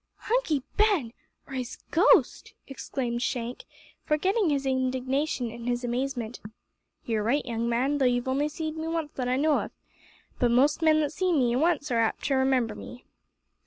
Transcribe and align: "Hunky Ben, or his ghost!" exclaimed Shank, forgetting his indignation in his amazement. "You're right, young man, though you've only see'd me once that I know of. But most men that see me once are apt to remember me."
"Hunky 0.21 0.63
Ben, 0.77 1.13
or 1.45 1.53
his 1.53 1.77
ghost!" 1.91 2.55
exclaimed 2.67 3.21
Shank, 3.21 3.65
forgetting 4.03 4.49
his 4.49 4.65
indignation 4.65 5.51
in 5.51 5.65
his 5.67 5.83
amazement. 5.83 6.39
"You're 7.05 7.21
right, 7.21 7.45
young 7.45 7.69
man, 7.69 7.99
though 7.99 8.05
you've 8.05 8.27
only 8.27 8.49
see'd 8.49 8.77
me 8.77 8.87
once 8.87 9.11
that 9.13 9.27
I 9.27 9.37
know 9.37 9.59
of. 9.59 9.69
But 10.39 10.49
most 10.49 10.81
men 10.81 11.01
that 11.01 11.11
see 11.11 11.31
me 11.31 11.55
once 11.55 11.91
are 11.91 11.99
apt 11.99 12.23
to 12.23 12.33
remember 12.33 12.73
me." 12.73 13.05